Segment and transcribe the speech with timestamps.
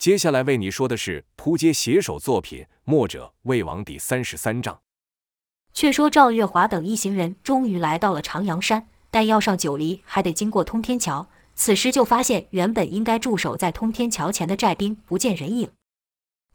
[0.00, 4.80] 接下来为你说的是扑街写手作品《墨者魏王》第三十三章。
[5.74, 11.28] 却说赵月华等一行人终于来到了长阳山，但要上九黎还得经过通天桥。
[11.54, 15.70] 此时就发现原本应该驻守在通天桥前的寨兵不见人影。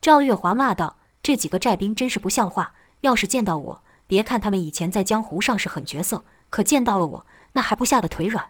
[0.02, 2.74] 赵月华骂道：“这几个寨兵真是不像话！
[3.02, 8.50] 要是见到我，别看他们以前在江湖上是狠角色，可见到了我，那还不吓得腿软。”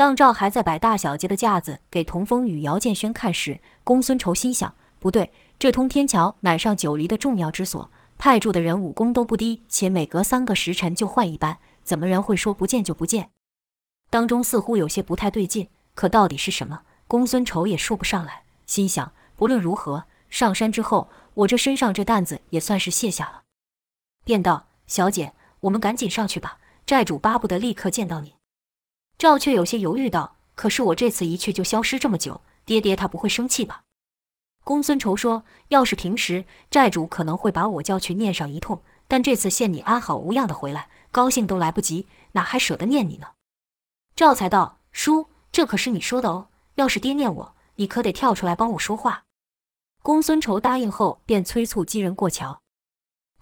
[0.00, 13.28] 当赵还在摆大小节的架子给童风与姚建轩看时，公孙仇心想：不对，这通天桥乃上九黎的重要之所，派驻的人武功都不低，且每隔三个时辰就换一班，怎么人会说不见就不见？
[14.08, 16.80] 当中似乎有些不太对劲，可到底是什么？
[17.06, 18.44] 公孙仇也说不上来。
[18.64, 23.42] 心想：不论如何，上山之后，我这身上这担子也算是卸下了。
[24.24, 26.56] 便道：“小姐，我们赶紧上去吧，
[26.86, 28.32] 寨主巴不得立刻见到你。”
[29.20, 33.82] 赵却有些犹豫道：“可是我这次一去就消失这么久，爹爹他不会生气吧？”
[34.64, 43.26] 公孙仇说：“要是平时，寨主可能会把我叫去念上一通，但这次见你安好无恙的回来，高兴都来不及，哪还舍得念你呢？”
[44.16, 49.24] 赵才道：“叔，这可是你说的哦，要是爹念我，你可得跳出来帮我说话。”
[50.02, 52.62] 公孙仇答应后，便催促几人过桥。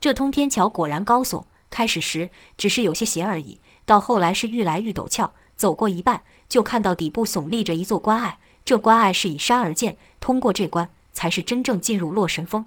[0.00, 5.32] 这通天桥果然高耸，开始时只是有些斜而已，到后来是愈来愈陡峭。
[5.58, 8.38] 走过一半，就看到底部耸立着一座关隘。
[8.64, 12.66] 这关隘是以山而建，通过这关，才是真正进入洛神峰。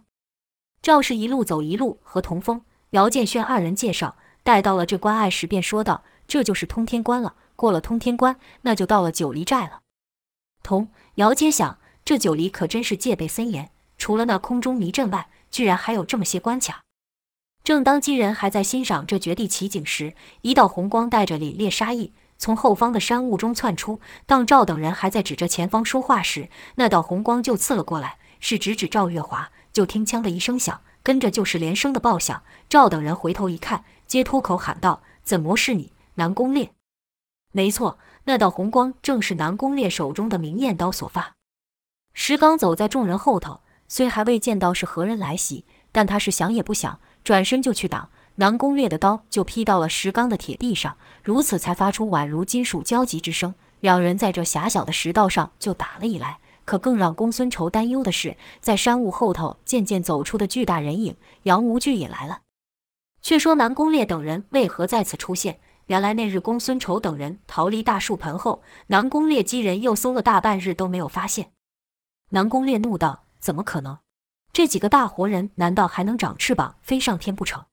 [0.81, 7.35] 赵氏一路走一路和童风、姚建轩二人介绍，待到了这关隘时，便说道：“这就是通天关了。
[7.55, 9.81] 过了通天关，那就到了九黎寨了。”
[10.61, 16.81] 童、姚皆想，这九黎可真是戒备森严，除了那空中迷阵外，居然还有这么些关卡。
[17.63, 22.11] 正当几人还在欣赏这绝地奇景时，一道红光带着凛冽杀意。
[22.41, 29.51] 从后方的山雾中窜出，当赵等人还在指着前方说话时，那道红光就刺了过来，是直指赵月华。
[29.71, 32.41] 就听“枪”的一声响，跟着就是连声的爆响。
[32.67, 36.71] 赵等人回头一看，皆脱口喊道：“怎么是你，南宫烈？”
[37.53, 41.35] 没错，那道红光正是南宫烈手中的明艳刀所发。
[42.15, 48.09] 石刚走在众人后头，虽还未见到是何人来袭，但他是想也不想，转身就去挡。
[48.35, 53.53] 南宫烈的刀就劈到了石缸的铁壁上，如此才发出宛如金属交集之声。
[53.81, 56.39] 两人在这狭小的石道上就打了起来。
[56.63, 62.41] 可更让公孙仇担忧的是，在山雾后头渐渐走出的巨大人影，杨无惧也来了。
[63.21, 65.59] 却说南宫烈等人为何在此出现？
[65.87, 71.51] 原来那日公孙仇等人逃离大树盆后，南宫烈几人又搜了大半日都没有发现。
[72.29, 73.97] 南宫烈怒道：“怎么可能？
[74.53, 77.65] 这几个大活人难道还能长翅膀飞上天不成？”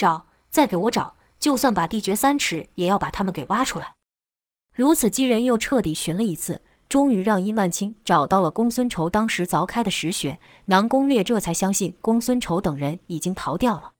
[0.00, 3.96] 找，再给我找，就算把地掘三尺，也要把他们给挖出来。
[4.74, 10.38] 如此，几人又彻底寻了一次，终于让殷万清找到了公孙仇当时凿开的石穴。
[10.64, 13.92] 南宫烈这才相信公孙仇等人已经逃掉了。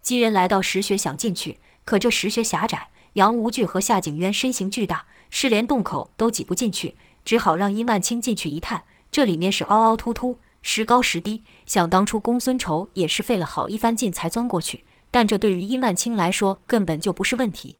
[0.00, 8.84] 几人来到石穴，想进去，可这石穴狭窄，杨无惧和夏景渊身形巨大，是连洞口都挤不进去，只好让殷万清进去一探。
[9.10, 11.44] 这里面是凹凹凸凸，时高时低。
[11.66, 14.84] 想当初公孙仇也是费了好一番劲才钻过去。
[15.10, 17.78] 但这对于殷万清来说根本就不是问题，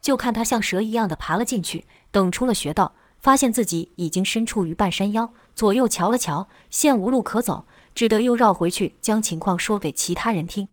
[0.00, 1.86] 就看他像蛇一样的爬了进去。
[2.10, 10.68] 等出了穴道，发现自己已经身处于半山腰，左右瞧了瞧，现无路可走，只得又绕回去，将情况说给其他人听。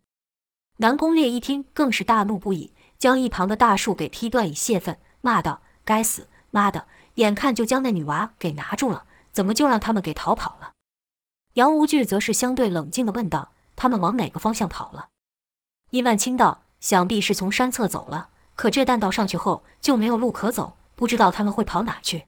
[0.78, 6.88] 南宫烈一听，更是大怒不已，将一旁的大树给劈断以泄愤，骂道：“该死，妈的！
[7.16, 10.74] 眼看就将那女娃给拿住了，怎么就让他们给逃跑了？”
[11.54, 15.10] 杨无惧则是相对冷静地问道：“他们往哪个方向跑了？”
[15.90, 22.28] 伊万清道：“想必是从山侧走了，可这弹道上去后就没有路可走，不知道他们会跑哪去。”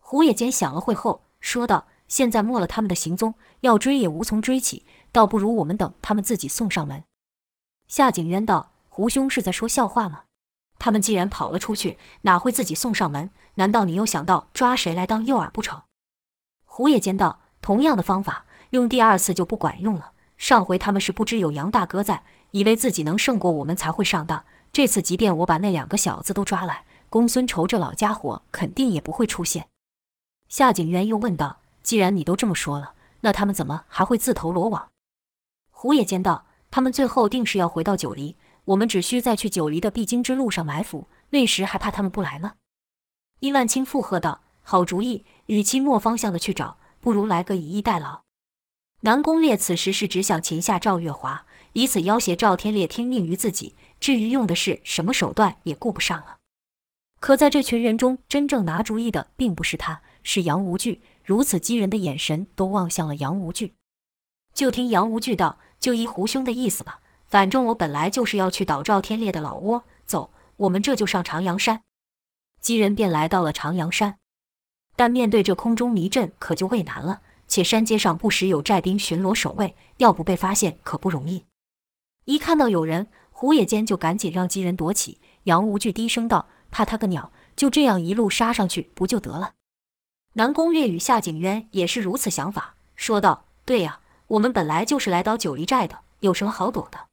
[0.00, 7.04] 胡也间想了会后说道：“现在没了他们的行踪，要追也无从追起，倒不如我们等他们自己送上门。”
[7.86, 10.22] 夏景渊道：“胡兄是在说笑话吗？
[10.78, 13.30] 他们既然跑了出去，哪会自己送上门？
[13.56, 15.82] 难道你又想到抓谁来当诱饵不成？”
[16.64, 20.12] 胡也间道：“同样的方法，用第二次就不管用了。
[20.38, 24.44] 上回他们是不知有杨大哥在。”以为自己能胜过我们才会上当。
[24.72, 29.68] 这次即便我把那两个小子都抓来，公孙仇这老家伙肯定也不会出现。
[30.48, 34.90] 夏景渊又问道：“既然你都这么说了，那他们怎么还会自投罗网？”
[35.70, 38.36] 胡也间道：“他们最后定是要回到九黎，
[38.66, 42.54] 我们只需在去九黎的必经之路上埋伏，那时还怕他们不来吗？”
[43.40, 48.22] 殷万清附和道：“好主意，与其莫方向的去找，不如来个以逸待劳。”
[49.02, 51.46] 南宫烈此时是只想擒下赵月华。
[51.72, 56.38] 以此要挟赵天烈听命于自己，至于用的是什么手段也顾不上了。
[57.20, 61.02] 可在这群人中，真正拿主意的并不是他，是杨无惧。
[61.22, 63.74] 如此激人的眼神都望向了杨无惧。
[64.54, 69.84] 就听杨无惧道：“就依胡兄的意思吧，反正我本来就是要去捣赵天烈的老窝。
[70.06, 71.82] 走，我们这就上长阳山。”
[72.60, 74.16] 几人便来到了长阳山，
[74.96, 77.20] 但面对这空中迷阵，可就为难了。
[77.46, 81.44] 且山阶上不时有寨兵巡逻守卫，要不被发现可不容易。
[82.24, 85.18] 一看到有人，胡也间就赶紧让几人躲起。
[85.44, 87.32] 杨无惧低声道：“怕他个鸟！
[87.56, 89.54] 就这样一路杀上去，不就得了？”
[90.34, 97.08] 南宫烈与夏景渊也是如此想法，说道：“对呀，我们本来就是来捣九黎寨的，有什么好躲的？”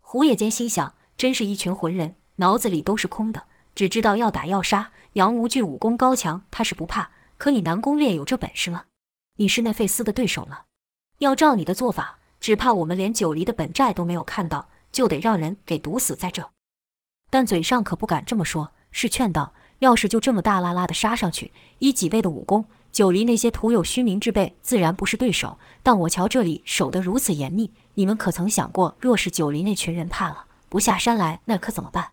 [0.00, 3.44] 胡也间心想：真是一群浑人，脑子里都是空的，
[3.74, 4.90] 只知道要打要杀。
[5.12, 8.84] 杨无惧武功高强，他是不怕，可你南宫烈有这本事吗？
[9.36, 10.64] 你是那费斯的对手了。
[11.18, 16.50] 要照你的做法，只怕我们连九黎的本寨都没有看到，就得让人给毒死在这。
[17.30, 19.54] 但嘴上可不敢这么说，是劝道。
[19.78, 25.58] 要是就这么大拉拉的杀上去，以几位的武功，九黎那些徒有虚名之辈自然不是对手。
[25.84, 32.10] 但我瞧这里守得如此严密，你们可曾想过，若是九黎那群人怕了，不下山来，那可怎么办？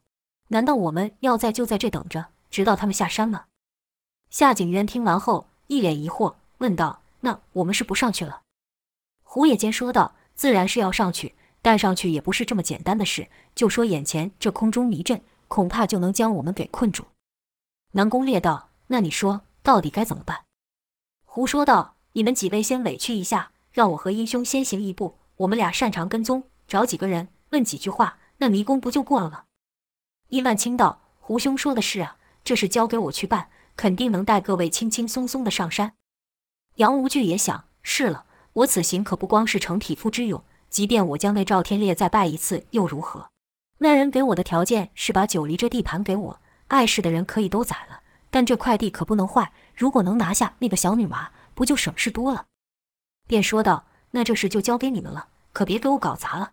[0.49, 3.45] 难道我们要在就在这等着，直到他们下山吗？
[4.29, 8.41] 夏景渊听完后，一脸疑惑，问道：“那我们是不上去了？”
[9.21, 13.27] 胡也间说道：“自然是要上去，但上去也不是这么简单的事。
[13.53, 17.03] 就说眼前这空中迷阵，恐怕就能将我们给困住。”
[17.91, 20.45] 南宫烈道：“那你说到底该怎么办？”
[21.27, 25.17] 胡说道：“你们几位先委屈一下，让我和英兄先行一步。
[25.35, 29.43] 我们俩擅长跟踪，找几个人问几句话，那迷宫不就过了吗？”
[30.29, 32.15] 伊万青道：“胡兄说的是啊，
[32.45, 35.95] 这事交给我去办，肯定能带各位轻轻松松的上山。”
[36.79, 38.25] 杨无惧也想：“是了，
[38.59, 43.29] 我此行可不光是逞匹夫之勇，即便我将那赵天烈再败一次又如何？
[43.77, 49.51] 那人给我的条件是把九黎这地盘给我。”碍事的人可以都宰了，但这块地可不能坏。
[49.73, 52.45] 如果能拿下那个小女娃，不就省事多了？
[53.27, 56.51] 便说道：“那这事就交给你们了，可别给我搞砸了。”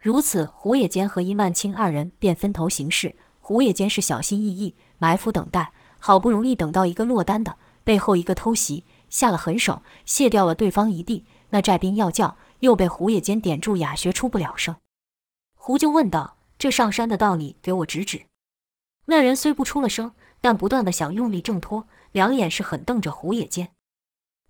[0.00, 3.16] 如此，胡也间和殷万清二人便分头行事。
[3.40, 8.84] 胡也间是小心翼翼埋伏等待，好不容易等到一个落单的，背后一个偷袭，
[9.16, 11.24] 下了狠手，卸掉了对方一地。
[11.48, 14.76] 那寨兵要叫，又被胡也间点住哑穴，出不了声。
[15.54, 18.26] 胡就问道：“这上山的道，理给我指指。”
[19.08, 23.70] 那人虽不出了声，但不断的想用力挣脱，两眼是狠瞪着胡也间。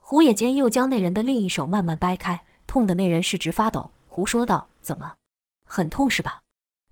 [0.01, 3.93] 胡也间又将那人的另一手慢慢掰开，痛的那人是直发抖。
[4.09, 5.15] 胡说道：“怎么，
[5.65, 6.43] 很痛是吧？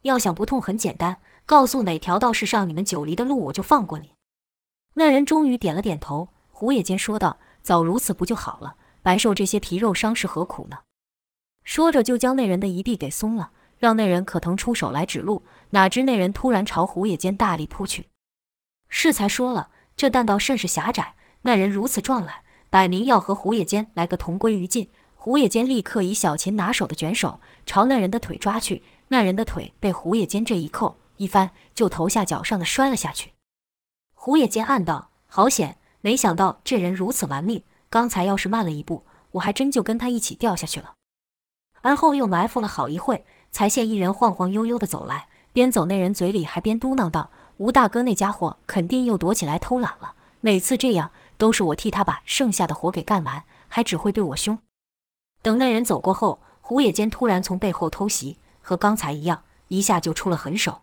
[0.02, 4.12] 要想不痛很简单，告诉哪条道是上你们九黎的路，我就放过你。”
[4.94, 6.28] 那人终于点了点头。
[6.56, 8.76] 胡也间说道：“早如此不就好了？
[9.02, 10.78] 白受这些皮肉伤是何苦呢？”
[11.64, 13.50] 说着就将那人的一臂给松了。
[13.76, 18.06] 让那人可腾出手来指路，哪知那人突然朝胡也间大力扑去。
[18.88, 24.88] 适才说了，这弹道甚是狭窄，那人如此撞来，摆明要和胡也间来个同归于尽。
[25.17, 33.32] 胡也间立刻以小琴拿手的卷手朝那人的腿抓去，那人的腿被胡也间这一扣一翻，就头下脚上的摔了下去。
[34.14, 40.92] 胡也间暗道：好险，没想到这人如此顽命，刚才要是慢了一步，我还真就跟他一起掉下去了。
[41.80, 43.24] 而后又埋伏了好一会。
[43.50, 50.14] 才见一人晃晃悠悠地走来，边走那人嘴里还边嘟囔道：“吴大哥那家伙肯定又躲起来偷懒了。
[50.40, 54.58] 每次这样都是我替他把剩下的活给干完，还只会对我凶。”
[55.40, 60.82] 等那人走过后，胡野间突然从背后偷袭，和刚才一样，一下就出了狠手。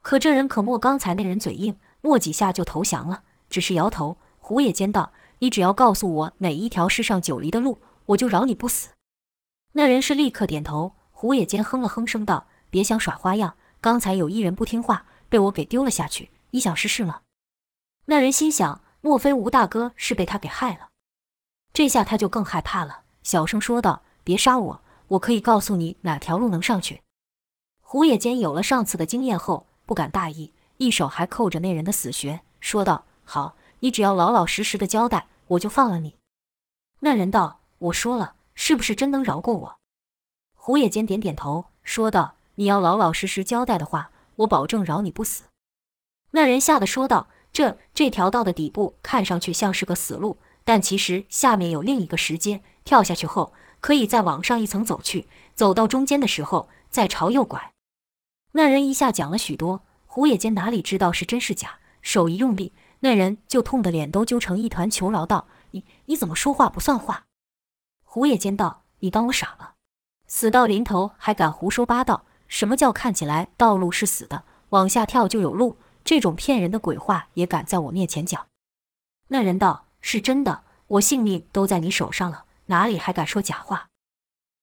[0.00, 4.16] 可这人可莫刚才那人嘴硬，没几下就投降了，只是摇头。
[4.44, 8.90] 胡也间道：“你只要告诉我哪一条是上九黎的路，我就饶你不死。”
[9.72, 10.94] 那人是立刻点头。
[11.12, 16.30] 胡也间哼了哼声道：“别想耍花样，刚才有一人不听话，被我给丢了下去。
[16.50, 17.20] 你想试试吗？”
[18.06, 20.88] 那人心想：莫非吴大哥是被他给害了？
[21.72, 27.02] 这下他就更害怕了，小声说道：“别杀我，我可以告诉你哪条路能上去。”
[27.80, 36.16] 胡也间有了上次的经验后，不敢大意，一手还扣着那人的死穴，说道：“好，你只要老老实实的交代，我就放了你。”
[37.00, 39.78] 那人道：“我说了，是不是真能饶过我？”
[40.54, 45.44] 胡也间点点头，说道：“你要老老实实交代的话，我保证饶你不死。”
[46.30, 57.72] 那人吓得说道：“这这条道的底部看上去像是个死路，但其实下面有另一个石阶，跳下去后可以再往上一层走去，走到中间的时候再朝右拐。”
[58.54, 62.72] 那人一下讲了许多，胡也间哪里知道是真是假，手一用力，
[63.04, 67.26] 那人就痛得脸都揪成一团，求饶道：“你你怎么说话不算话？”
[68.02, 69.74] 胡也间道：“你当我傻了？”
[70.28, 72.24] 死到临头还敢胡说八道？
[72.46, 75.76] 什么叫看起来道路是死的，往下跳就有路？
[76.04, 78.46] 这种骗人的鬼话也敢在我面前讲？
[79.28, 83.88] 那人道：“是真的，我性命都在你手上了，哪里还敢说假话？”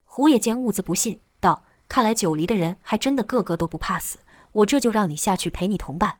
[0.05, 4.19] 胡野间兀自不信道：“看来九黎的人还真的个个都不怕死，
[4.51, 6.19] 我这就让你下去陪你同伴。”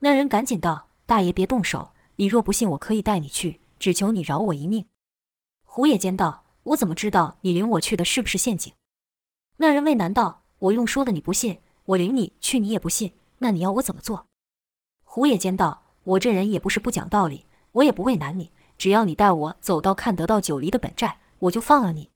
[0.00, 4.86] 那人赶紧道：“大爷别动手，你若不信，我可以带你去，只求你饶我一命。”
[5.66, 8.72] 胡野间道：“我怎么知道你领我去的是不是陷阱？”
[9.58, 14.28] 那人为难道：“我用说的你不信，我领你去你也不信，那你要我怎么做？”
[15.02, 15.82] 胡野间道
[16.14, 22.10] ：“我这人也不是不讲道理，我也不为难你，只要你带我走到看得到九黎的本寨，我就放了你。”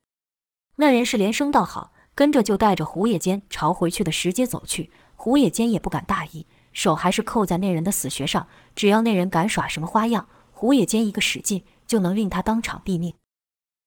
[0.78, 4.92] 那人是连声道好，跟着就带着胡野间朝回去的石阶走去。
[5.16, 6.46] 胡野间也不敢大意。
[6.74, 13.14] 手还是扣在那人的死穴上，只要那人敢耍什么花样，胡野间一个使劲就能令他当场毙命。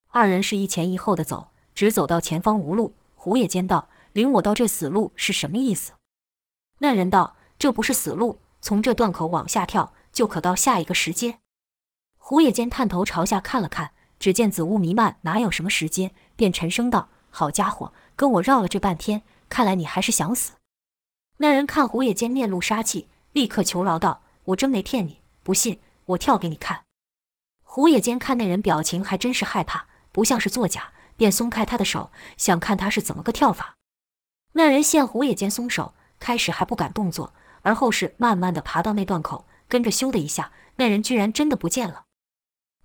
[0.10, 2.96] 二人是一前一后的走，直走到前方无路。
[3.14, 5.92] 胡野间道：“领我到这死路是什么意思？”
[6.80, 11.40] 那人道：“这不是死路，从这断口往下跳，就可到下一个石阶。”
[12.18, 20.54] 胡野间探头朝下看了看，只见紫雾弥漫，哪有什么石阶，便沉声道：“好家伙，跟我绕了这半天，看来你还是想死。”
[21.38, 26.84] 那人看胡野间面露杀气，立刻求饶道：“我真没骗你，不信我跳给你看。”
[27.64, 33.76] 胡野间看那人表情还真是害怕，不像是作假，便松开他的手，想看他是怎么个跳法。
[34.54, 42.06] 那人见胡野间松手，开始还不敢动作，而后是慢慢的爬到那段口，跟着咻的一下，那人居然真的不见了。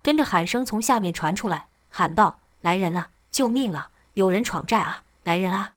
[0.03, 3.89] 跟着喊声从下面传出来，喊道：“来人啊，救命啊！
[4.13, 5.03] 有人闯寨啊！
[5.23, 5.73] 来人啊！”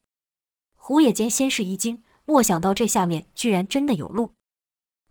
[0.77, 2.03] 胡野间先是一惊。
[2.27, 4.35] 没想到这下面居然真的有路，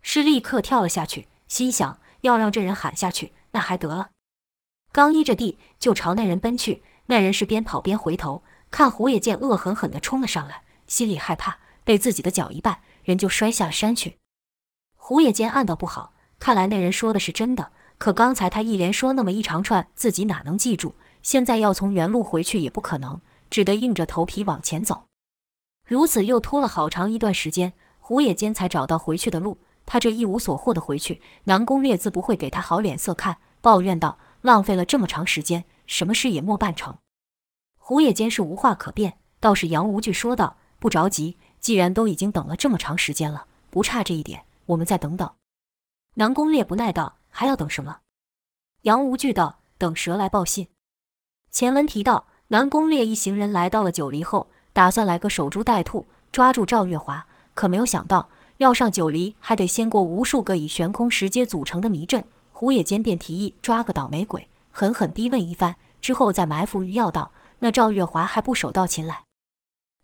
[0.02, 4.10] 是立刻跳了下去，心想要让这人喊下去，那还得了。
[4.92, 14.18] 刚依着地就朝那人奔去，那人是边跑边回头，看胡野间恶狠狠地冲了上来，心里害怕被自己的脚一绊，人就摔下了山去。
[14.94, 20.94] 胡野间暗道不好，看来那人说的是真的，可刚才他一连说那么一长串，自己哪能记住？
[21.22, 25.06] 现在要从原路回去也不可能，只得硬着头皮往前走。
[25.86, 29.58] 如此又拖了好长一段时间，胡野间才找到回去的路。
[29.86, 36.98] 他这一无所获的回去，南宫烈自不会给他好脸色看，抱怨道：“浪费了这么长时间，什么事也没办成。”
[37.78, 45.32] 胡野间是无话可辩，倒是杨无惧说道：“不着急，既然都已经等了这么长时间了，不差这一点，我们再等等。”
[46.14, 47.98] 南宫烈不耐道：“还要等什么？”
[48.82, 50.66] 杨无惧道：“等蛇来报信。”
[51.52, 54.48] 前文提到，南宫烈一行人来到了九黎后。
[54.76, 58.28] 打算来个守株待兔，抓住赵月华，可没有想到
[58.58, 62.22] 要上九黎，还得先过无数个以悬空石阶组成的迷阵。
[62.52, 67.30] 胡野间便提议抓个倒霉鬼，狠狠逼问一番，之后再埋伏于要道。
[67.60, 69.22] 那赵月华还不手到擒来？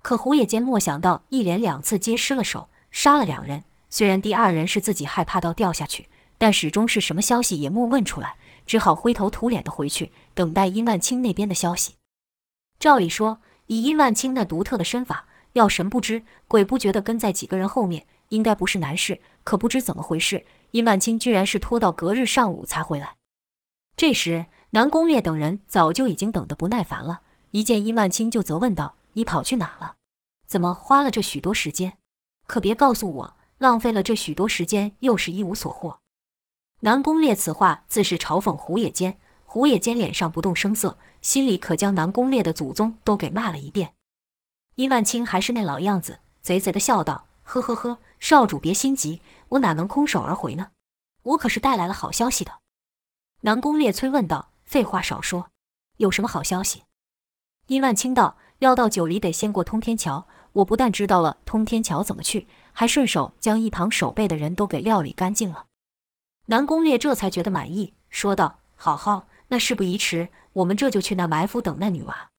[0.01, 3.65] 可胡野间没想到一连两次皆失了手，杀了两人。
[3.91, 11.97] 虽然第二人是自己害怕到掉下去，但始终是什么消息也没问出来，只好灰头土脸的回去，等待殷万清那边的消息。
[12.79, 13.41] 照理说。
[13.73, 19.23] 以殷万清那独特的身法，要神不知鬼不觉地跟在几个人后面，应该不是难事。
[19.45, 23.17] 可不知怎么回事，殷万清居然是拖到隔日上午才回来。
[23.97, 29.95] 这时，南宫烈等人早就已经等得不耐烦了，一见殷万清就责问道：“你跑去哪了？
[30.47, 31.97] 怎么花了这许多时间？
[32.47, 36.01] 可别告诉我，浪费了这许多时间，又是一无所获。”
[36.81, 39.19] 南宫烈此话自是嘲讽胡野间。
[39.53, 43.93] 胡野间脸上不动声色，心里可将南宫烈的祖宗都给骂了一遍。
[44.77, 50.69] 殷万清还是那老样子，贼贼的笑道：“呵呵呵，少主别心急，我哪能空手而回呢？
[51.25, 52.61] 我可是带来了好消息的。”
[53.45, 55.51] 南宫烈催问道：“废话少说，
[55.99, 56.85] 有什么好消息？”
[57.69, 65.67] 殷万清道：“要到九黎得先过通天桥，我不但知道了通天桥怎么去，还顺手将一旁守备的人都给料理干净了。”
[66.49, 72.31] 南宫烈这才觉得满意，说道：“好好。”那事不宜迟，我们这就去那埋伏等那女娃。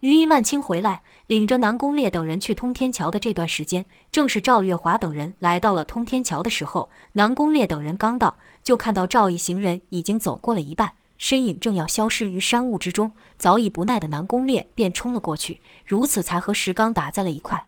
[0.00, 6.90] 于一万清回来，领着南宫烈等人去通天桥的这段时间，正是赵月华等人来到了通天桥的时候。
[7.12, 13.12] 南宫烈等人刚到，就看到赵一行人已经走过了一半，身影正要消失于山雾之中。
[13.38, 17.64] 早已不耐的南宫烈便冲了过去，如此才和石刚打在了一块。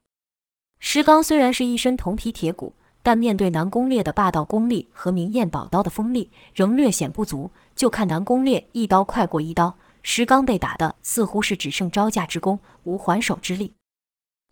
[0.81, 2.73] 石刚虽然是一身铜皮铁骨，
[3.05, 7.53] 但面对南宫烈的霸道功力和明艳宝刀的锋利，仍略显不足。
[7.77, 13.75] 就看南宫烈一刀快过一刀，石刚被打的似乎是只剩招架之功，无还手之力。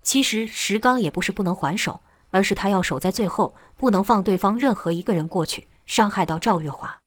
[0.03, 2.01] 其实石刚也不是不能还手，
[2.31, 6.99] 而是他要守在最后，不能放对方任何一个人过去，伤害到赵月华。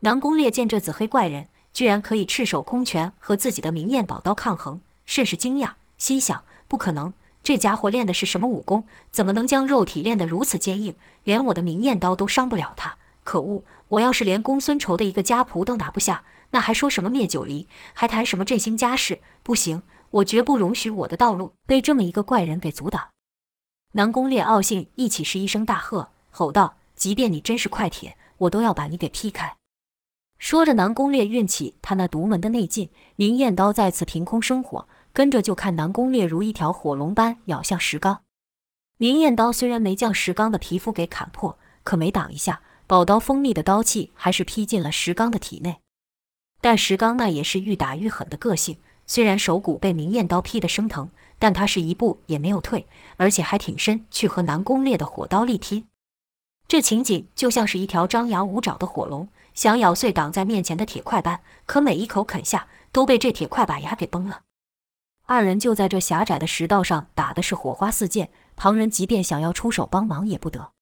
[0.00, 8.84] 南宫烈见这紫黑怪人居然可以赤手空拳和自己的明艳宝刀抗衡，甚是惊讶，心想：不可能，这家伙练的是什么武功？
[9.10, 10.94] 怎么能将肉体练得如此坚硬，
[11.24, 12.96] 连我的明艳刀都伤不了他？
[13.24, 13.64] 可恶！
[13.88, 19.20] 我要是连公孙仇的一个家仆都拿不下，那还说什么灭九黎，还谈什么振兴家世？
[19.42, 23.08] 不行，我绝不容许我的道路被这么一个怪人给阻挡。
[23.92, 29.56] 南宫烈傲性一起，是一声大喝，吼道：“即便你真是块铁，我都要把你给劈开！”
[30.38, 38.22] 说着，南宫烈运起他那独门的内劲，明艳刀再次凭空生火，跟着就看南宫烈如一条火龙般咬向石刚。
[38.96, 42.62] 明艳刀虽然没将石刚的皮肤给砍破，可每挡一下，
[42.92, 45.78] 宝刀锋利的刀气还是劈进了石刚的体内。
[46.60, 51.08] 但石刚那也是愈打愈狠的个性，虽然手骨被明艳刀劈得生疼，
[51.38, 55.86] 但他是一步也没有退，而且还挺身去和南宫烈的火刀力拼。
[56.68, 64.42] 这情景就像是一条张牙舞爪的火龙，想咬碎挡在面前的铁块般，可每一口啃下，都被这铁块把牙给崩了。
[65.24, 70.72] 二人就在这狭窄的石道上打的是火花四溅，旁人即便想要出手帮忙也不得。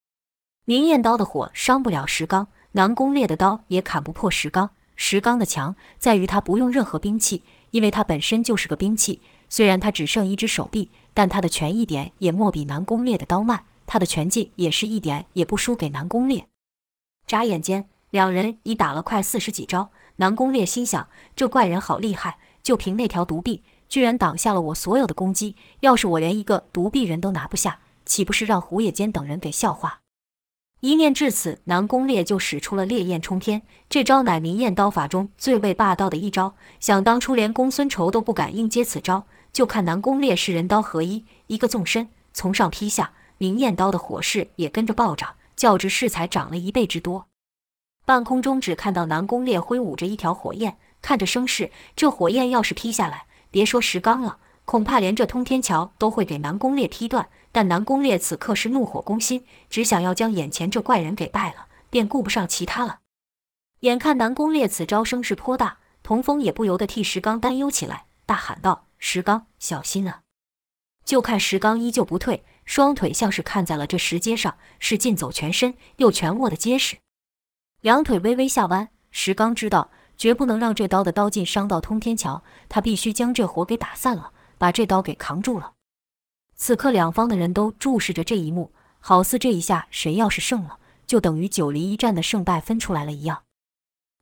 [0.70, 4.70] 明艳刀的火伤不了石刚，南宫烈的刀也砍不破石刚。
[4.94, 9.20] 石刚的强在于他不用任何兵器，因为他本身就是个兵器。
[9.48, 16.46] 虽然他只剩一只手臂，但他的拳一点也莫比南宫烈的刀慢，他的拳劲也是一点也不输给南宫烈。
[17.26, 19.90] 眨眼间，两人已打了快四十几招。
[20.18, 25.56] 南宫烈心想：这怪人好厉害，就凭那条独臂，居然挡下了我所有的攻击。
[25.80, 30.02] 要是我连一个独臂人都拿不下，岂不是让胡野间等人给笑话？
[30.80, 33.60] 一念至此，南宫烈就使出了烈焰冲天，
[33.90, 36.54] 这招乃明艳刀法中最为霸道的一招。
[36.80, 47.26] 想当初连公孙仇都不敢应接此招，就看南宫烈是人刀合一，一个纵身从上劈下，明艳刀的火势也跟着暴涨，较之势才涨了一倍之多。
[48.06, 57.28] 半空中只看到南宫烈挥舞着一条火焰，看着声势，这火焰要是劈下来，别说石刚了，恐怕连这通天桥都会给南宫烈踢断。
[57.52, 63.00] 但南宫烈此刻是怒火攻心，只想要将眼前这怪人给败了，便顾不上其他了。
[63.80, 70.20] 眼看南宫烈此招声势颇大，童风也不由得替石刚担忧起来，大喊道：“石刚，小心啊！”
[71.04, 76.98] 就看石刚依旧不退，双腿像是看在了这石阶上，是劲走全身，又全握得结实。
[77.80, 85.72] 两腿微微下弯，石刚知道绝不能让这刀的刀劲伤到通天桥，他必须将这火给打散了，把这刀给扛住了。
[86.54, 93.44] 此刻，两方的人都注视着这一幕，好似这一下谁要是胜了，就等于九黎一战的胜败分出来了一样。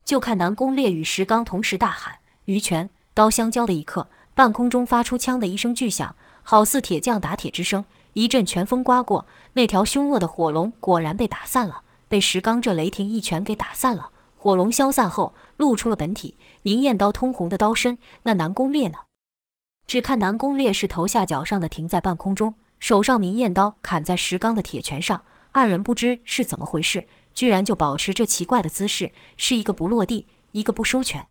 [0.05, 7.83] 就看南宫烈与石刚同时大喊：“鱼拳！”刀相交的一刻，半空中发出“锵”的一声巨响，好似铁匠打铁之声。
[8.13, 14.11] 一阵拳风刮过，那条凶恶的火龙果然被打散了，被石刚这雷霆一拳给打散了。
[14.37, 17.97] 火龙消散后，露出了本体，明艳刀通红的刀身。
[18.23, 18.99] 那南宫烈呢？
[19.89, 25.23] 只看南宫烈是头下脚上的停在半空中，手上明艳刀砍在石刚的铁拳上。
[25.51, 31.25] 二人不知是怎么回事，居然就保持这奇怪的姿势，是一个不落地，一个不收拳。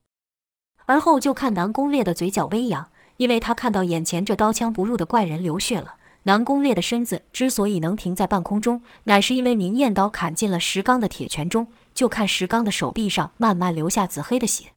[0.87, 5.95] 而后就看南宫烈的嘴角微扬，因为他看到眼前这刀枪不入的怪人流血了。
[6.25, 11.69] 南宫烈的身子之所以能停在半空中，乃是因为明艳刀砍进了石刚的铁拳中。
[11.95, 14.73] 就看石刚的手臂上慢慢流下紫黑的血。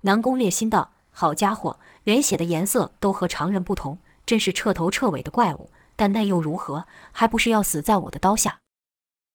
[0.00, 1.78] 南宫烈心道：好家伙！
[2.04, 5.70] 连血的颜色都和常人不同，真是彻头彻尾的怪物。
[5.96, 6.86] 但那又如何？
[7.12, 8.58] 还不是要死在我的刀下？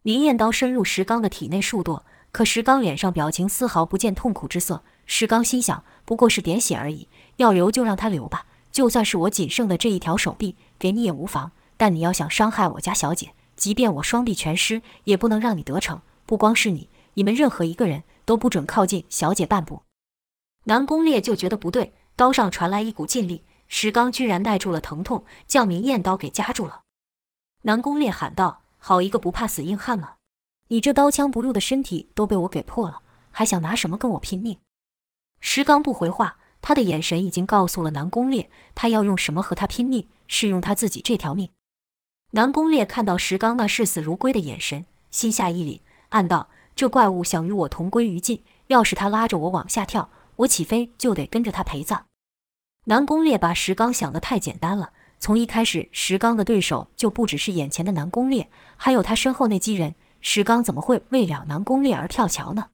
[0.03, 2.01] 明艳刀深入石刚的体内数度，
[2.31, 4.83] 可石刚脸上表情丝毫不见痛苦之色。
[5.05, 8.45] 石刚心想：不过是点血而已，要流就让他流吧。
[8.71, 11.51] 就算是我仅剩的这一条手臂，给你也无妨。
[11.77, 16.01] 但你要想伤害我家小姐，即便我双臂全失，也不能让你得逞。
[16.25, 19.81] 不光是你，你们任何一个人都不准靠近小姐半步。
[20.65, 21.93] 南宫烈就觉得不对。
[22.19, 26.81] 刀上传来一股劲力，石刚居然耐住了疼痛，将明艳刀给夹住了。
[27.61, 30.17] 南宫烈喊道：“好一个不怕死硬汉啊！
[30.67, 33.01] 你这刀枪不入的身体都被我给破了，
[33.31, 34.59] 还想拿什么跟我拼命？”
[35.39, 41.49] 石刚不回话，他的眼神已经告诉了南宫烈，他要用什么和他拼命，是用他自己这条命。
[42.31, 45.79] 南宫烈看到石刚那视死如归的眼神，心下一凛，
[46.09, 52.07] 暗道：“这怪物想与我同归于尽，要是他拉着我往下跳，我岂非就得跟着他陪葬？”
[52.89, 54.93] 南宫烈把石刚想得太简单了。
[55.19, 59.93] 从一开始，石刚的对手就不只是眼前的南宫烈，还有他身后那几人。
[60.21, 62.69] 石刚怎么会为了南宫烈而跳桥呢？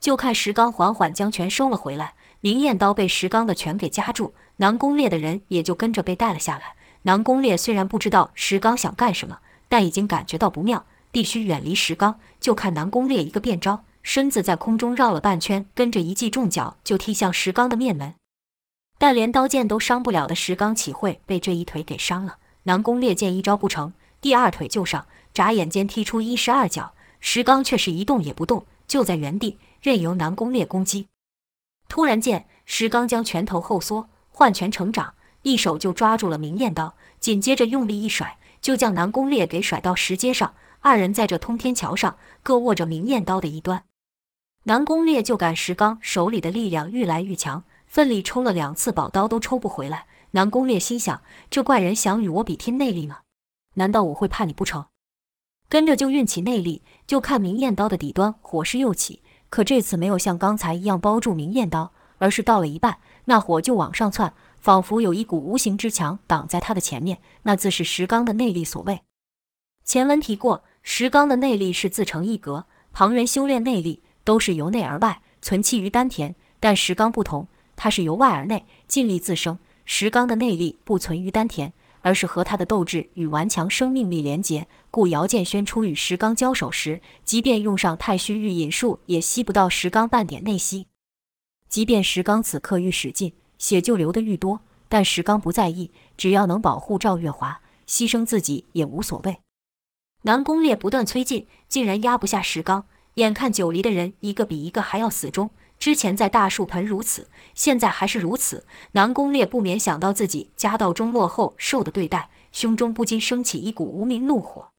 [0.00, 6.74] 就看石刚缓缓将拳收了回来，明艳刀被石刚的拳给夹住，南宫烈的人也就跟着被带了下来。
[7.02, 12.18] 南宫烈虽然不知道石刚想干什么，但已经感觉到不妙，必须远离石刚。
[12.40, 18.14] 就看南宫烈一个变招，身子在空中绕了半圈，跟着一记重脚就踢向石刚的面门。
[18.98, 22.38] 但连刀剑都伤不了的石刚，岂会被这一腿给伤了？
[22.64, 26.92] 南宫烈见一招不成，第二腿就上，眨眼间踢出一十二脚。
[27.20, 31.06] 石刚却是一动也不动，就在原地任由南宫烈攻击。
[31.88, 40.54] 突然间，石刚将拳头后缩，换拳成掌，一手就抓住了明艳刀，紧接着用力一甩，就将南宫烈给甩到石阶上。
[40.80, 43.84] 二人在这通天桥上各握着明艳刀的一端。
[44.64, 50.06] 南宫烈就感石刚手里的力量愈来愈强，奋力抽了两次宝刀都抽不回来。
[50.32, 53.20] 南宫烈心想：这怪人想与我比拼内力吗？
[53.74, 54.86] 难道我会怕你不成？
[55.70, 59.22] 跟着就运起内力，就看明艳刀的底端火势又起。
[59.48, 67.18] 可这次没有像刚才一样包住明艳刀，而是到了一半，那火就往上窜，仿佛有一股无形之墙挡在他的前面。
[67.44, 69.00] 那自是石刚的内力所为。
[69.84, 79.56] 前文提过，石刚的内力是自成一格，旁人修炼内力都是由内而外，存气于丹田，但石刚不同，他是由外而内，尽力自生。
[79.84, 84.66] 石刚的内力不存于丹田，而是和他的斗志与顽强生命力连结。
[84.90, 90.88] 故姚建轩初与石刚交手时，即便用上太虚御引术，也吸不到石刚半点内息。
[91.68, 99.38] 即便石刚此刻愈使劲，血就流得愈多，但石刚不在意，只要能保护赵月华，牺牲自己也无所谓。
[100.22, 102.86] 南宫烈不断催进，竟然压不下石刚。
[103.14, 108.66] 眼看九黎的人一个比一个还要死忠，之前在大树盆如此，现在还是如此。
[108.92, 114.70] 南宫烈不免想到自己家道中落后受的对待，胸中不禁升起一股无名怒火。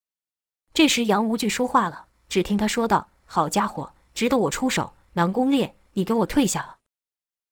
[0.74, 2.06] 这时，杨无惧说话了。
[2.28, 4.92] 只听他说道：“好家伙，值得我出手！
[5.14, 6.76] 南宫烈，你给我退下了。”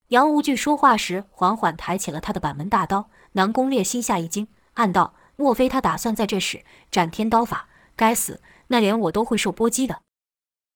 [0.09, 3.11] 杨无惧说话时，缓缓抬起了他的板门大刀。
[3.33, 7.69] 南宫烈心下一惊，暗道：“莫非他打算在这时斩天刀法？
[7.97, 10.03] 该死，那连我都会受波及的。”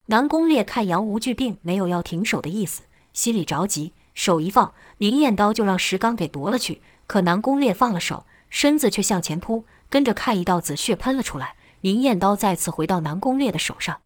[0.06, 6.82] 南宫烈看杨无惧并没有要停手的意思，心里着急，手一放，明艳刀就让石刚给夺了去。
[7.06, 11.54] 可南宫烈放了手，身子却向前扑，跟着看一道紫血喷了出来。
[11.80, 14.00] 明艳刀再次回到南宫烈的手上。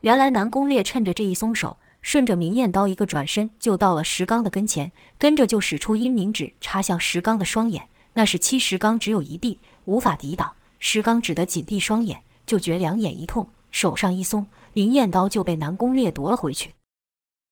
[0.00, 7.88] 原来南宫烈趁着这一松手，顺着明艳刀一个转身就到了石刚的跟前，跟着就使出阴冥指插向石刚的双眼。
[8.14, 10.52] 那是七石刚只有一臂，无法抵挡。
[10.78, 16.74] 石刚只得紧闭双眼，就觉两眼一痛，手上一松，明艳刀就被南宫烈夺了回去。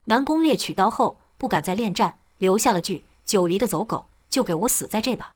[0.04, 5.32] 南宫烈取刀后不敢再恋战，留下了句：“九黎的走狗，就给我死在这吧。”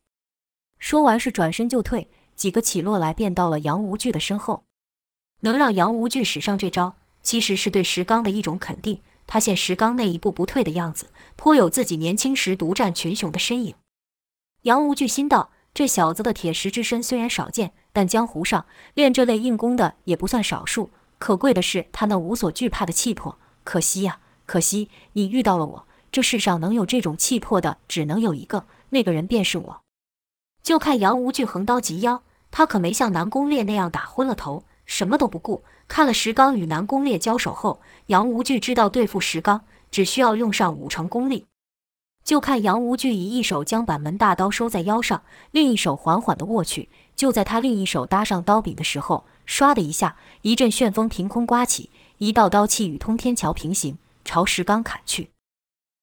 [0.78, 2.08] 说完是转身就退。
[2.34, 4.64] 几个起落来，便到了杨无惧的身后。
[5.40, 9.00] 能让杨无惧使上这招，其实是对石刚的一种肯定。
[9.26, 13.74] 他现石刚那一步不退的样子，颇有自己年轻时独占群雄的身影。
[14.62, 20.90] 杨无惧心道：这小子的铁石之身虽然少见，但江湖上练这类硬功的也不算少数。
[21.22, 23.38] 可贵的是他那无所惧怕的气魄。
[23.62, 25.87] 可惜呀，可惜你遇到了我。
[26.11, 29.80] 这世上能有这种气魄的，只能有一个，那个人便是我。
[30.64, 35.62] 就看杨无惧横刀及腰，他可没像南宫烈那样打昏了头，什么都不顾。
[35.87, 41.46] 看了石刚与南宫烈交手后，杨无惧知道对付石刚只需要用上五成功力。
[42.24, 46.88] 就看杨无惧以一手将板门大刀收在腰上，另一手缓缓地握去。
[47.14, 55.31] 就在他另一手搭上刀柄的时候，唰的一下，一阵旋风凭空刮起，一道刀气与通天桥平行，朝石刚砍去。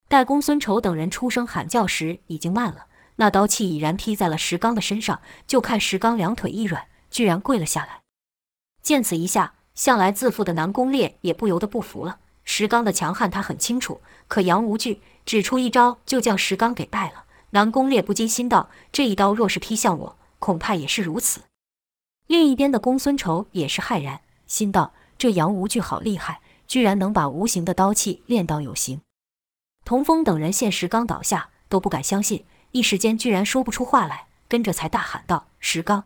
[0.07, 2.85] 待公孙仇等人出声喊叫时，已经慢了。
[3.17, 8.01] 那刀气已然劈在了石刚的身上，就看石刚两腿一软，居然跪了下来。
[8.81, 12.19] 见此一下，向来自负的南宫烈也不由得不服了。
[12.43, 17.25] 石刚的强悍他很清楚，可杨无惧只出一招就将石刚给败了。
[17.51, 21.41] 南宫烈不禁心道：这一刀若是劈向我，恐怕也是如此。
[22.29, 29.01] 另一边的公孙仇也是骇然，心道：这杨无惧好厉害，居然能把无形的刀气练到有形。
[29.83, 32.45] 童风等人见石刚倒下，都不敢相信。
[32.69, 36.03] 一时间居然说不出话来，跟着才大喊道：“石刚！”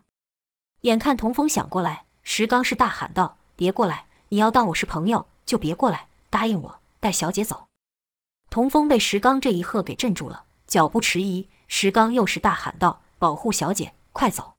[0.84, 4.06] 眼看童风想过来，石刚是大喊道：“别过来！
[4.30, 6.08] 你要当我是朋友，就别过来！
[6.30, 7.66] 答应我，带小姐走。”
[8.50, 11.50] 童风被石刚这一喝给镇住了，脚步迟疑。
[11.68, 14.53] 石刚又是大喊道：“保护小姐，快走！”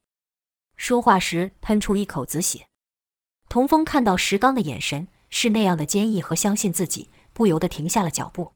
[0.77, 2.67] 说话时喷出一口紫血。
[3.49, 8.53] 童风看到石刚的眼神是那样的坚毅和相信自己，不由得停下了脚步。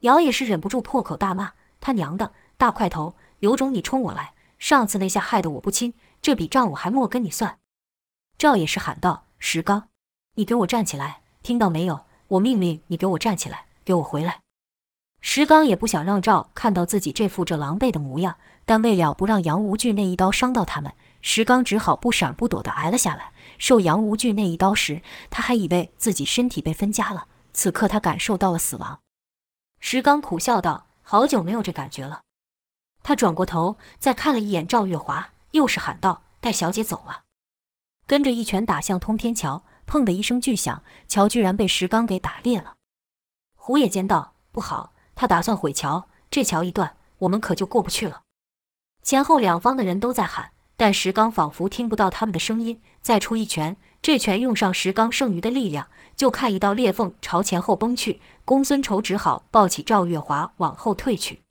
[0.00, 4.34] 姚也是忍不住破口大骂：“他娘的！”大块头，有种你冲我来！
[4.58, 7.58] 上次那下害得我不轻，这笔账我还莫跟你算。
[8.36, 9.88] 赵也是喊道：“石刚，
[10.34, 11.22] 你给我站起来！
[11.42, 12.04] 听到没有？
[12.28, 14.42] 我命令你给我站起来，给我回来！”
[15.22, 23.32] 石刚也不想让赵看到自己这副这狼狈的模样，但为了不让杨无惧那一刀伤到他们，石刚只好不闪不躲地挨了下来。
[23.58, 29.00] 受杨无惧那一刀时，他还以为自己身体被分家了，此刻他感受到了死亡。
[29.80, 32.22] 石刚苦笑道：“好久没有这感觉了。”
[33.02, 37.24] 他转过头，再看了一眼赵月华，又是喊道：“带小姐走啊！”
[38.06, 42.74] 跟着一拳打向通天桥，砰的一声巨响，桥居然被石刚给打裂了。
[43.56, 48.22] 胡也尖道：“不好，他打算毁桥，这桥一断，我们可就过不去了。”
[49.02, 52.80] 前后两方的人都在喊，但石刚仿佛听不到他们的声音。
[53.02, 58.22] 再出一拳，这拳用上石刚剩余的力量，就看一道裂缝朝前后崩去。
[58.46, 61.42] 公孙仇只好抱起赵月华往后退去，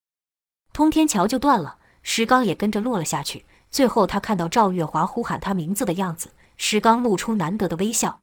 [0.73, 3.45] 通天桥就断了，石刚也跟着落了下去。
[3.69, 8.21] 最后他看到赵月华呼喊他名字的样子，石刚露出难得的微笑。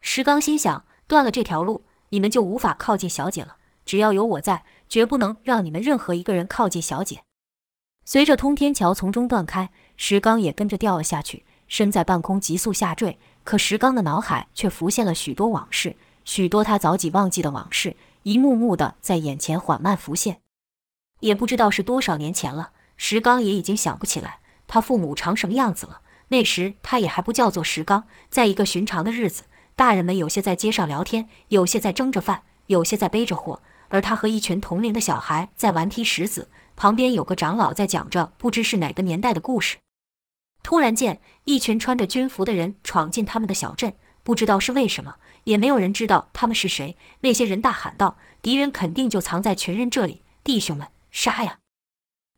[0.00, 3.56] 石刚心想：断了这条路，你们就无法靠近小姐了。
[3.84, 7.24] 只要有我在，绝不能让你们任何一个人靠近小姐。
[8.04, 9.70] 随着通天桥从中断开，
[10.02, 13.18] 石刚也跟着掉了下去，身在半空急速下坠。
[13.44, 20.40] 可石刚的脑海却浮现了许多往事，许多他早已忘记的往事，一幕幕的在眼前缓慢浮现。
[21.20, 26.00] 也不知道是多少年前了，石刚也已经想不起来他父母长什么样子了。
[26.28, 29.42] 那时他也还不叫做石刚，在一个寻常的日子，
[29.76, 33.60] 大人们有些在街上聊天，有些在蒸着饭，有些在背着货，
[33.90, 36.48] 而他和一群同龄的小孩在玩踢石子。
[36.74, 39.76] 旁边有个长老在讲着不知是哪个年代的故事。
[40.62, 46.96] 突然间，一群穿着军服的人闯进他们的小镇，不知道是为什么，也没有人知道他们是谁。
[47.20, 51.58] 那些人大喊道：“敌人肯定就藏在群人这里，弟兄们，杀呀！”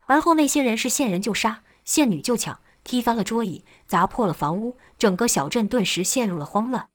[0.06, 6.88] 而后那些人是见人就杀，见女就抢，踢翻了桌椅，砸破了房屋，整个小镇顿时陷入了慌乱。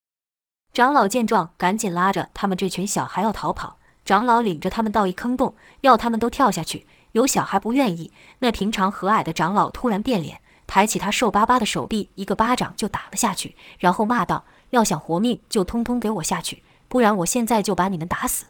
[0.74, 3.78] 长老见状，赶紧拉着他们这群小孩要逃跑。
[4.06, 6.88] 长老领着他们到一坑洞，要他们都跳下去。
[7.14, 18.46] 有小孩不愿意，那平常和蔼的长老突然变脸，抬起他瘦巴巴的手臂，一个巴掌就打了下去，然后骂道：“要想活命，就通通给我下去，不然我现在就把你们打死。”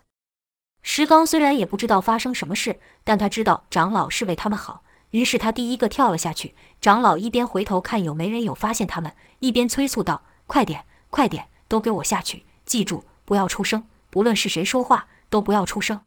[0.81, 6.55] 石刚虽然也不知道发生什么事，但他知道长老是为他们好，于是他第一个跳了下去。
[6.81, 12.45] 长老一边回头看有没人有发现他们，一边催促道：“快点，快点，都给我下去！
[12.65, 16.01] 记住，不要出声，不论是谁说话，都不要出声。”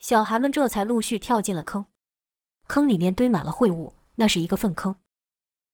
[0.00, 1.86] 小孩们这才陆续跳进了坑，
[2.66, 4.96] 坑里面堆满了秽物，那是一个粪坑。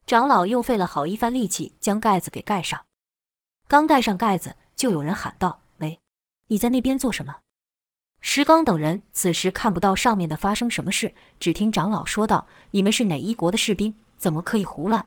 [0.09, 2.87] 长老又费了好一番力气将盖子给盖上，
[3.68, 6.01] 刚盖上盖子，就有人喊道：“喂，
[6.47, 7.40] 你在那边做什么？”
[8.23, 13.97] 石刚等人此时看不到上面的发生什么事，只听长老说道：“你们是哪一国的士兵？
[14.16, 15.07] 怎么可以胡乱？”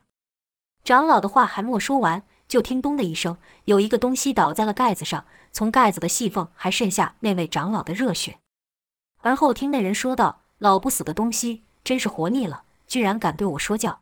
[0.84, 8.38] 长老的话还没说完，就听“咚”的一声，有一个东西倒在了盖子上，从盖子的细缝还渗下那位长老的热血。
[9.22, 13.98] 而后听那人说道：“老不死的东西，真是活腻了，居然敢对我说教！”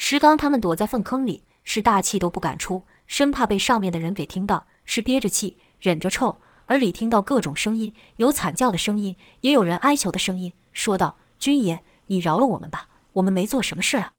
[0.00, 6.38] 石刚他们躲在粪坑里，是大气都不敢出，生怕被上面的人给听到，是憋着气，忍着臭。
[6.68, 14.12] 耳里听到各种声音，有惨叫的声音，也有人哀求的声音，说道：“军爷，你饶了我们吧，我们没做什么事啊。”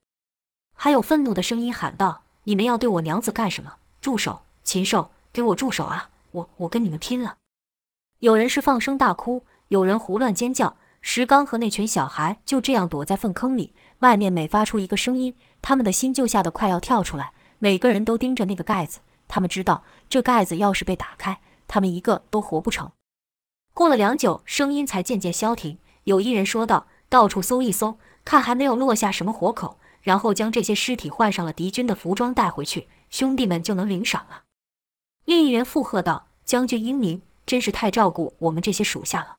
[0.76, 3.76] 还有愤怒的声音喊道：“你们要对我娘子干什么？
[4.02, 4.42] 住手！
[4.66, 6.10] 禽兽，给我住手啊！
[6.32, 7.38] 我我跟你们拼了！”
[8.20, 9.46] 有人是放声大哭。
[9.70, 13.74] 有人胡乱尖叫，石刚和那群小孩就这样躲在粪坑里。
[14.00, 17.34] 外面每发出一个声音，他们的心就吓得快要跳出来。
[17.60, 22.92] 每个人都盯着那个盖子，他们知道这盖子要是被打开，他们一个都活不成。
[23.74, 25.78] 过了良久，声音才渐渐消停。
[26.06, 34.44] 有一人说道：“到处搜一搜，看还没有落下什么活口，然后将这些尸体换上了敌军的服装带回去，兄弟们就能领赏了。”
[35.26, 39.36] 另一人附和道：“将军英明，真是太照顾我们这些属下了。”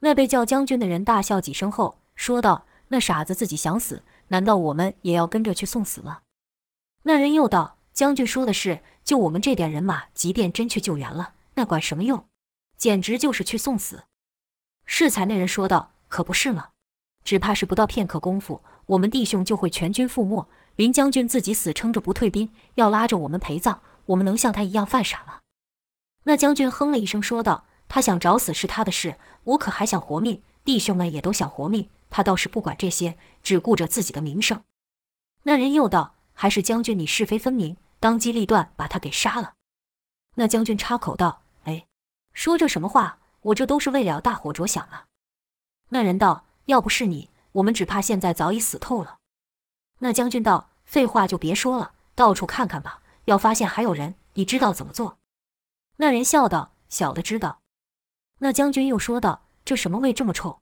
[0.00, 6.20] 那被叫将军的人大笑几声后说道：“那傻子自己想死，难道我们也要跟着去送死吗？”
[7.04, 12.26] 那人又道：“将军说的是，就我们这点人马，即便真去救援了，那管什么用？
[12.76, 14.04] 简直就是去送死。”
[14.86, 16.70] 适才那人说道：“可不是吗？
[17.24, 20.48] 只怕是不到片刻功夫，我们弟兄就会全军覆没。
[20.76, 25.40] 林将军自己死撑着不退兵，要拉着我们陪葬，我们能像他一样犯傻吗？”
[26.24, 27.64] 那将军哼了一声说道。
[27.88, 30.40] 他想找死是他的事，我可还想活命。
[30.64, 34.62] 弟兄们也都想活命，他倒是不管这些，只顾着自己的名声。
[35.44, 39.54] 那人又道：“还是将军你是非分明，当机立断把他给杀了。”
[40.36, 41.86] 那将军插口道：“哎，
[42.34, 43.18] 说这什么话？
[43.40, 45.06] 我这都是为了大伙着想啊。”
[45.88, 49.18] 那人道：“要不是你，我们只怕现在早已死透了。”
[50.00, 53.00] 那将军道：“废话就别说了，到处看看吧。
[53.24, 55.18] 要发现还有人，你知道怎么做？”
[55.96, 57.60] 那人笑道：“小的知道。”
[58.38, 60.60] 那将军又说道：“这什么味这么臭？”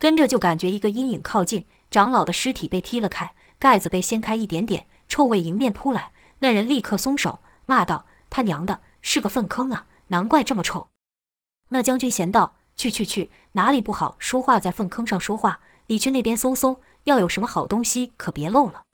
[0.00, 6.12] 跟着就感觉一个阴影靠近，长老的尸体被踢了开，盖子被掀开一点点，臭味迎面扑来。
[6.38, 9.86] 那人立刻松手，骂道：“他娘的，是个粪坑啊！
[10.06, 10.88] 难怪这么臭。”
[11.68, 15.60] 那将军嫌道：“去去去，哪里不好说话，在粪坑上说话？
[15.88, 18.84] 你去那边搜搜，要有什么好东西可别漏了。”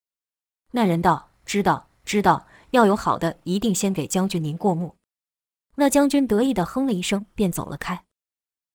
[0.73, 4.97] 那人道：“知道，知道。”要有好的，一定先给将军您过目。”
[5.79, 8.03] 那将军得意地哼了一声，便走了开。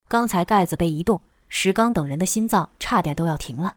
[0.08, 1.22] 刚才盖子被移动，
[1.54, 3.76] 石刚等人的心脏差点都要停了。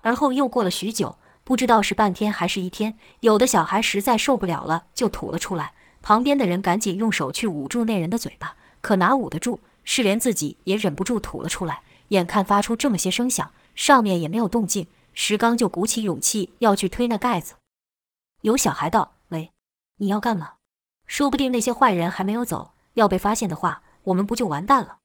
[0.00, 5.72] 而后又过了许久，不知道是半天还是一天，有的小孩实在受不了了，就吐了出来。
[6.02, 9.60] 旁边的人赶紧用手去捂住那人的嘴巴，可哪捂得住？
[9.84, 11.82] 是连自己也忍不住吐了出来。
[12.08, 17.54] 眼看发出这么些声响，上面也没有动静，石刚就鼓起勇气要去推那盖子。
[18.40, 19.52] 有小孩道：“喂，
[19.98, 20.54] 你要干嘛？
[21.06, 24.98] 说不定那些坏人还没有走，要被发现的话，我们不就完蛋了？”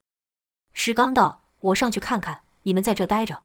[0.73, 3.43] 石刚道：“我上去看看，你们在这待着。”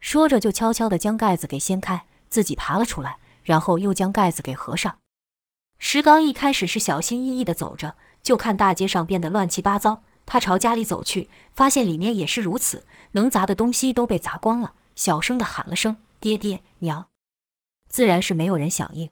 [0.00, 4.98] 说着就悄悄地将盖子给掀开，自己爬了出来，然后又将盖子给合上。
[5.78, 10.02] 石刚一开始是小心翼翼地走着，就看大街上变得乱七八糟。
[10.26, 17.08] 他朝家里走去，发现里面也是如此，能砸的东西都被砸光了，小声地喊了声“爹爹娘”，
[17.90, 19.10] 自然是没有人响应。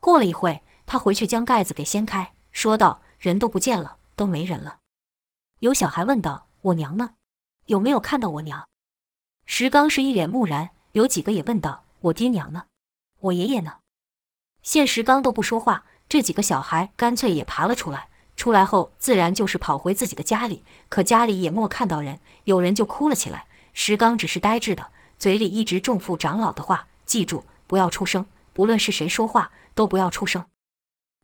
[0.00, 4.78] 过了一会，他回去将盖子给掀开，说道：“人都不见了，都没人了。”
[5.60, 7.16] 有小孩问道：“我娘呢？
[7.72, 8.68] 有没有看到我娘？”
[9.46, 12.66] 石刚是一脸木然，有几个也问道：“我爹娘呢？
[13.20, 13.78] 我爷爷呢？”
[14.62, 18.08] 见石刚都不说话，这几个小孩干脆也爬了出来。
[18.36, 20.64] 出来后，自然就是跑回自己的家里。
[20.88, 23.46] 可家里也没看到人，有人就哭了起来。
[23.72, 30.44] 石刚只是呆滞的，嘴里一直重复长老的话：“记住，不要出声，不论是谁说话，都不要出声。”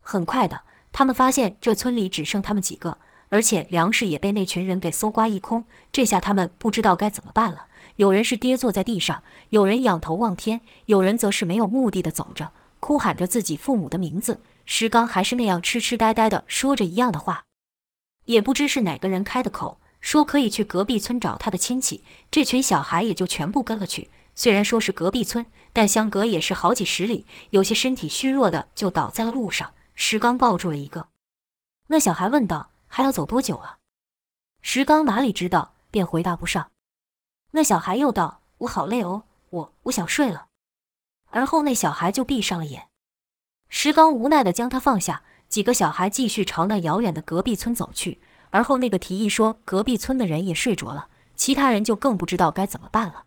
[0.00, 2.98] 很快的，他们发现这村里只剩他们几个，
[3.29, 5.64] 而且粮食也被那群人给搜刮一空。
[5.93, 7.67] 这下他们不知道该怎么办了。
[7.97, 12.53] 有人是跌坐在地上，有人仰头望天，有人则是没有目的的走着。
[12.81, 17.43] 哭喊着自己父母的名字，石刚还是那样痴痴呆呆的说着一样的话，
[18.27, 24.09] 也不知是哪个人开的口，说可以去隔壁村找他的亲戚，这群小孩也就全部跟了去。
[24.37, 29.73] 虽然说是隔壁村，但相隔也是好几十里，有些身体虚弱的就倒在了路上。
[29.97, 31.09] 石刚抱住了一个，
[31.88, 33.79] 那小孩问道：“还要走多久啊？”
[34.61, 36.72] 石刚哪里知道，便回答不上。
[37.53, 40.48] 那小孩又道：“我好累哦，我我想睡了。”
[41.31, 42.88] 而后，那小孩就闭上了眼。
[43.68, 48.20] 石刚无奈地将他放下，几个小孩继续朝那遥远的隔壁村走去。
[48.51, 53.27] 而后，那个提议说隔壁村的人也睡着了，其他人就更不知道该怎么办了。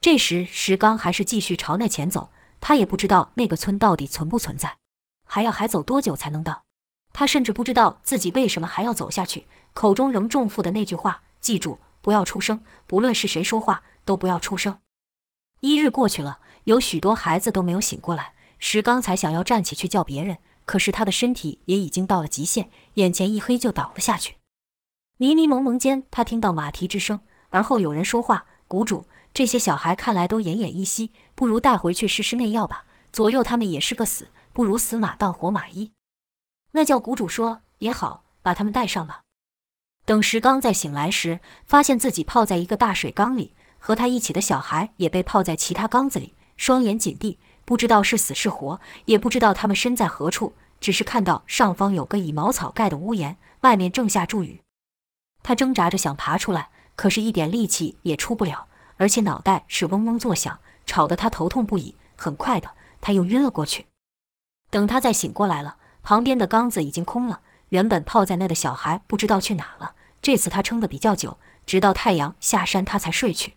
[0.00, 4.78] 这时，石刚还是继续朝那前走，他也不知道那个村到底存不存在，
[5.24, 6.64] 还要还走多久才能到。
[7.12, 14.78] 他甚至不知道自己为什么还要走下去，口中仍重复的那句话：“记住，不要出声，不论是谁说话，都不要出声。”
[15.60, 16.38] 一日过去了。
[16.64, 24.36] 有许多孩子都没有醒过来，石刚才想要站起去叫别人，可是他的身体也已经到了极限，眼前一黑就倒了下去。
[25.18, 27.18] 迷迷蒙蒙间，他听到马蹄之声，
[27.50, 32.84] 而后有人说话：“谷主，这些小孩看来都奄奄一息，不如带回去试试内药吧。
[33.12, 35.90] 左右他们也是个死，不如死马当活马医。”
[36.72, 39.22] 那叫谷主说：“也好，把他们带上吧。”
[40.04, 46.34] 等石刚再醒来时，发现自己泡在一个大水缸里，和他一起的小孩也被泡在其他缸子里。
[46.56, 54.60] 双眼紧闭，不知道是死是活，也不知道他们身在何处，只是看到上方有个以茅草盖的屋檐，外面正下着雨。
[55.42, 61.96] 他挣扎着想爬出来，可是一点力气也出不了，而且脑袋是嗡嗡作响，吵得他头痛不已。
[62.16, 63.86] 很快的，他又晕了过去。
[64.70, 69.94] 等他再醒过来了，旁边的缸子已经空了，原本泡在那的小孩不知道去哪了。
[70.20, 73.54] 这次他撑得比较久，直到太阳下山，他才睡去。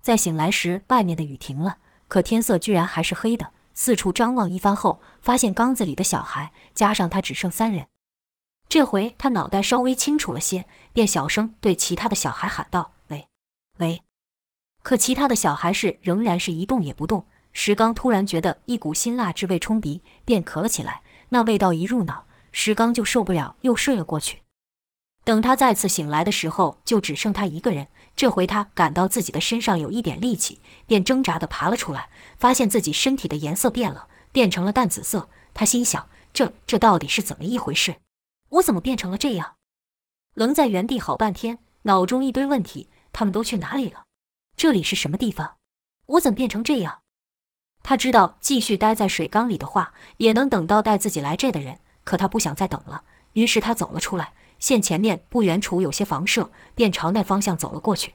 [0.00, 1.78] 在醒来时，外面的雨停了。
[2.08, 7.86] 可天色居然还是黑的，四处张望一番后，发现缸子里的小孩加上他只剩三人。
[8.68, 13.26] 这回他脑袋稍微清楚了些，便小声对其他的小孩喊道：“喂，
[13.78, 14.02] 喂！”
[14.82, 17.26] 可其他的小孩是仍然是一动也不动。
[17.52, 21.02] 石刚突然觉得一股辛辣之味冲鼻，便咳了起来。
[21.30, 24.42] 那味道一入脑，石刚就受不了，又睡了过去。
[25.24, 27.88] 等他再次醒来的时候，就只剩他一个人。
[28.14, 32.08] 这回他感到自己的身上有一点力气，便挣扎地爬了出来，
[32.38, 35.28] 发现自己身体的颜色变了，变成了淡紫色。
[35.52, 37.96] 他心想：这这到底是怎么一回事？
[38.50, 39.56] 我怎么变成了这样？
[40.34, 44.04] 愣在原地好半天，脑中一堆问题：他们都去哪里了？
[44.56, 45.56] 这里是什么地方？
[46.06, 47.00] 我怎么变成这样？
[47.88, 53.04] 他知道继续待在水缸里的话，也能等到带自己来这的人，可他不想再等了。
[53.34, 54.32] 于是他走了出来。
[54.58, 58.14] 见前面不远处有些房舍，便朝那方向走了过去。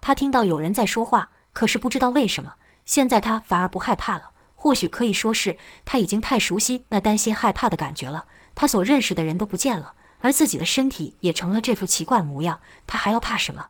[0.00, 2.54] 他听到有人在说话，可是不知道为什么，
[2.86, 4.30] 现在他反而不害怕了。
[4.54, 8.24] 或许可以说是他已经太熟悉那担心害怕的感觉了。
[8.54, 13.66] 他所认识的人都不见了，而自己的身体也成了这副奇怪模样，他还要怕什么？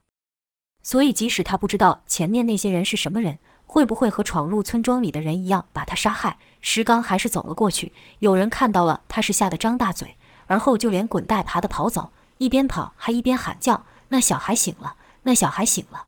[0.85, 6.39] 所以即使他不知道前面那些人是什么人，会不会和闯入村庄里的人一样把他杀害？
[6.63, 7.93] 石刚还是走了过去。
[8.19, 10.17] 有人看到了，他是吓得张大嘴，
[10.47, 14.97] 而后就连滚带爬地跑走，一边跑还一边喊叫：“那小孩醒了！
[15.25, 16.07] 那小孩醒了！”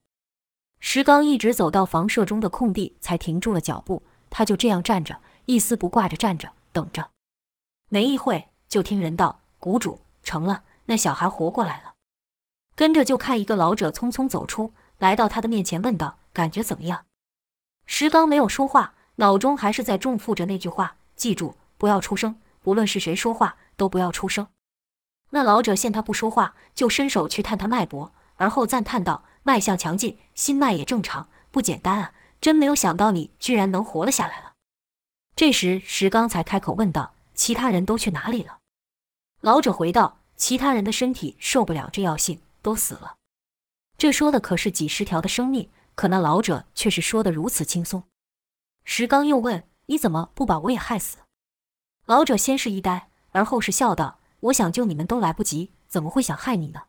[0.81, 4.03] 石刚一直走到房舍中的空地，才停住了脚步。
[4.31, 7.11] 他就这样站着，一丝不挂着站着，等着。
[7.91, 11.93] 没一会，就听人道：“谷主，成了，那小孩活过来了。”
[12.75, 17.05] 跟着就看一个老者匆匆走出来，到他的面前问道：“感觉怎么样？”
[17.93, 24.47] 石刚没有说话，脑中还是在重复着那句话：“记住，不要出声，不论是谁说话，都不要出声。”
[25.31, 32.13] 那老者见他不说话，就伸手去探他脉搏，而后赞叹道：“脉象强劲，心脉也正常，不简单啊！
[32.41, 34.53] 真没有想到你居然能活了下来了。”
[35.35, 38.59] 这时石刚才开口问道：“其他人都去哪里了？”
[39.43, 43.17] 老者回道：“其他人的身体受不了这药性。”都死了，
[43.99, 48.05] 这说的可是几十条的生命，可那老者却是说得如此轻松。
[48.85, 51.19] 石刚又问：“你怎么不把我也害死？”
[52.07, 56.85] 老者先是一呆，而后是笑道：“我想救你们都来不及，怎么会想害你呢？”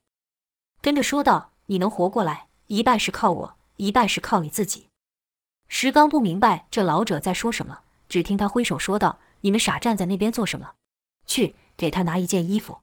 [0.82, 4.88] 跟着说道：“你能活过来，一半是靠我，一半是靠你自己。”
[5.68, 10.74] 石刚不明白这老者在说什么，只听他挥手说道：“你们傻站在那边做什么？
[11.26, 12.80] 去给他拿一件衣服。”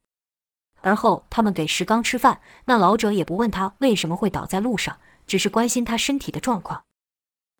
[0.80, 2.40] 而后，他们给石刚吃饭。
[2.66, 6.82] 那老者也不问他为什么会倒在路上，只是关心他身体的状况。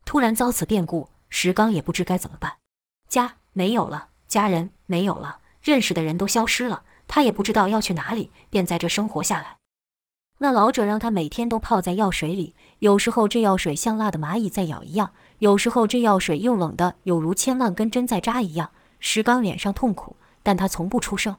[0.04, 2.54] 突然遭此变故，石刚也不知该怎么办。
[3.08, 9.58] 家没有了，家人没有了，认识的人都消失了，他也不知道要去哪里，便在这生活下来。
[10.38, 18.72] 那老者让他每天都泡在药水里，有时候这药水像辣的蚂蚁在咬一样，有时候这药水又冷的有如千万根针在扎一样。
[18.98, 21.36] 石刚脸上痛苦，但他从不出声。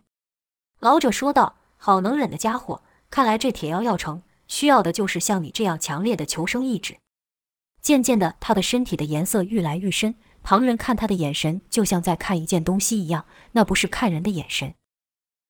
[0.80, 1.56] 老者说道。
[1.82, 6.98] 好能忍的家伙，看来这铁药要成，需要的就是像你这样强烈的求生意志。
[7.82, 14.74] 渐渐的，他的身体的颜色愈来愈深，旁人看他的眼神就像在看一件东西一样，那不是看人的眼神。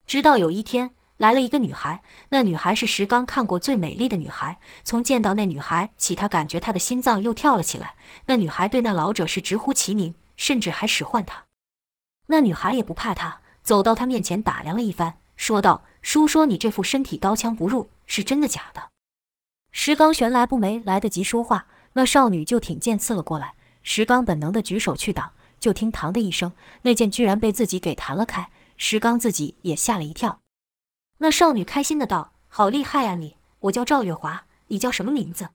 [0.05, 4.59] 直到有一天，来了一个女孩，那女孩是石刚看过最美丽的女孩。
[4.83, 7.95] 从见到那女孩起，他感觉他的心脏又跳了起来。
[8.27, 11.45] 那女孩对那老者是直呼其名，甚至还使唤他。
[12.27, 15.85] 那女孩也不怕他，走到他面前打量了一番，说道。
[16.01, 18.89] 叔说你这副身体刀枪不入，是真的假的？
[19.71, 23.53] 石刚悬来不没来得及说话，那少女就挺剑刺了过来。
[23.83, 26.51] 石刚本能的举手去挡，就听“嘡”的一声，
[26.81, 28.49] 那剑居然被自己给弹了开。
[28.77, 30.41] 石刚自己也吓了一跳。
[31.19, 33.37] 那少女开心的道：“好厉害呀你！
[33.59, 35.49] 我叫赵月华，你叫什么名字？”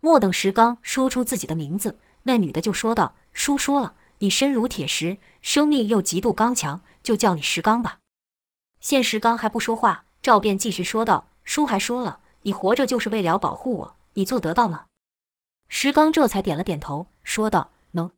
[0.00, 7.98] 莫等石刚说出自己的名字，那女的就说道：“叔说了，你身如铁石，生命又极度刚强，就叫你石刚吧。”
[8.80, 14.84] 见石刚还不说话，赵便继续说道：“叔还说了，你活着就是为了保护我，你做得到吗？”
[15.66, 18.10] 石刚这才点了点头，说道：“能。”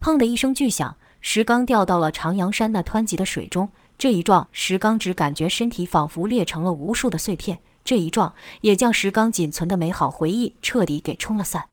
[0.00, 3.70] 砰的一声巨响，石刚掉到了长阳山那湍急的水中。
[3.98, 7.58] 这一撞，石刚只感觉身体仿佛裂成了无数的碎片。
[7.82, 11.68] 这一撞，也将石刚仅存的美好回忆彻底给冲了散。